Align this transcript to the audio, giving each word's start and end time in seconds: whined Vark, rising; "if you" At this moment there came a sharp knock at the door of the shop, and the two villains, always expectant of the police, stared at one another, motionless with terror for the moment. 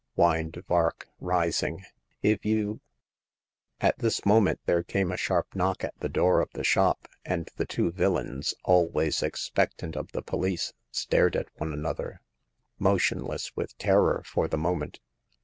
whined 0.15 0.63
Vark, 0.67 1.07
rising; 1.19 1.83
"if 2.23 2.43
you" 2.43 2.81
At 3.79 3.99
this 3.99 4.25
moment 4.25 4.59
there 4.65 4.81
came 4.81 5.11
a 5.11 5.15
sharp 5.15 5.53
knock 5.53 5.83
at 5.83 5.93
the 5.99 6.09
door 6.09 6.41
of 6.41 6.49
the 6.55 6.63
shop, 6.63 7.07
and 7.23 7.51
the 7.57 7.67
two 7.67 7.91
villains, 7.91 8.55
always 8.63 9.21
expectant 9.21 9.95
of 9.95 10.11
the 10.11 10.23
police, 10.23 10.73
stared 10.89 11.35
at 11.35 11.49
one 11.59 11.71
another, 11.71 12.19
motionless 12.79 13.55
with 13.55 13.77
terror 13.77 14.23
for 14.25 14.47
the 14.47 14.57
moment. 14.57 14.99